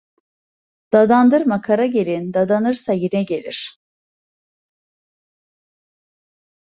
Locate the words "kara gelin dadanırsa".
1.61-2.93